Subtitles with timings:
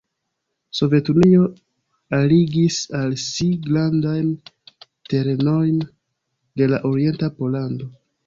[0.77, 1.41] Sovetunio
[2.19, 4.33] aligis al si grandajn
[5.13, 5.79] terenojn
[6.63, 7.91] de la orienta Pollando.